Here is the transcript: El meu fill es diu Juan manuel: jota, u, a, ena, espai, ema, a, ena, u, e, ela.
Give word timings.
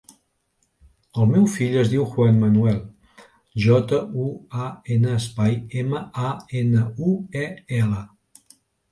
El 1.23 1.27
meu 1.31 1.43
fill 1.55 1.73
es 1.81 1.89
diu 1.89 2.05
Juan 2.13 2.39
manuel: 2.43 2.79
jota, 3.65 3.99
u, 4.23 4.25
a, 4.67 4.69
ena, 4.95 5.11
espai, 5.17 5.53
ema, 5.83 6.01
a, 6.31 6.33
ena, 6.63 6.87
u, 7.09 7.13
e, 7.43 7.45
ela. 7.81 8.01